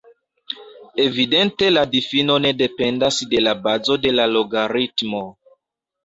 [1.01, 5.21] Evidente la difino ne dependas de la bazo de la logaritmo.